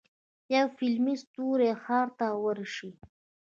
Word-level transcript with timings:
یو 0.55 0.67
فلمي 0.77 1.15
ستوری 1.23 1.69
ښار 1.83 2.07
ته 2.19 2.27
ورشي. 2.43 2.89